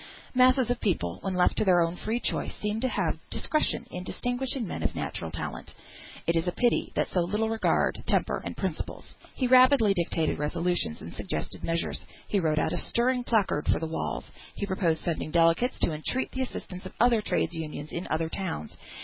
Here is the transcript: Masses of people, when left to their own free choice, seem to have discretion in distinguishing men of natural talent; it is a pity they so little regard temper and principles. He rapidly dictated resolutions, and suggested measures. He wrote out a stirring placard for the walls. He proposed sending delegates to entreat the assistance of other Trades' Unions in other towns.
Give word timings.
Masses 0.33 0.71
of 0.71 0.81
people, 0.81 1.19
when 1.21 1.35
left 1.35 1.57
to 1.59 1.63
their 1.63 1.79
own 1.79 1.95
free 1.95 2.19
choice, 2.19 2.55
seem 2.55 2.81
to 2.81 2.87
have 2.87 3.19
discretion 3.29 3.85
in 3.91 4.03
distinguishing 4.03 4.65
men 4.67 4.81
of 4.81 4.95
natural 4.95 5.29
talent; 5.29 5.75
it 6.25 6.35
is 6.35 6.47
a 6.47 6.51
pity 6.51 6.91
they 6.95 7.05
so 7.05 7.19
little 7.21 7.51
regard 7.51 8.01
temper 8.07 8.41
and 8.43 8.57
principles. 8.57 9.05
He 9.35 9.45
rapidly 9.45 9.93
dictated 9.93 10.39
resolutions, 10.39 11.01
and 11.03 11.13
suggested 11.13 11.63
measures. 11.63 12.01
He 12.27 12.39
wrote 12.39 12.57
out 12.57 12.73
a 12.73 12.77
stirring 12.77 13.23
placard 13.23 13.67
for 13.67 13.77
the 13.79 13.85
walls. 13.85 14.25
He 14.55 14.65
proposed 14.65 15.01
sending 15.03 15.29
delegates 15.29 15.77
to 15.81 15.93
entreat 15.93 16.31
the 16.31 16.41
assistance 16.41 16.83
of 16.87 16.93
other 16.99 17.21
Trades' 17.21 17.53
Unions 17.53 17.91
in 17.91 18.07
other 18.09 18.27
towns. 18.27 18.75